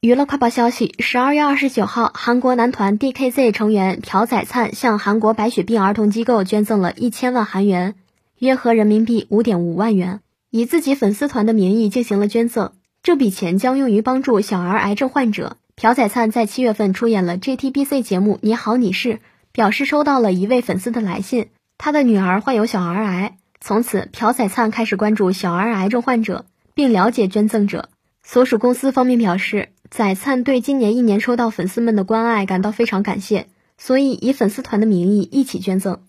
[0.00, 7.96] 娱乐快报消息：十二月二十九号，韩国男团 DKZ 成员朴宰灿向韩国白血病儿童机构捐赠了一千万韩元，
[8.38, 12.70] 约合人民币五点五万元，以自己粉丝团的名义进行了捐赠。
[13.02, 15.56] 这笔钱将用于帮助小儿癌症患者。
[15.74, 19.14] 朴宰灿在七月份出演了 JTBC 节目《你好，你是》，
[19.50, 23.36] 表示收到了一位粉丝的来信，他的女儿患有小儿癌。
[23.60, 27.88] 从此，朴宰灿开始关注小儿癌症患者，并了解捐赠者。
[28.22, 29.70] 所属公司方面表示。
[29.90, 33.46] 宰灿对今年一年收到粉丝们的关爱感到非常感谢，
[33.78, 36.02] 所以以粉丝团的名义一起捐赠。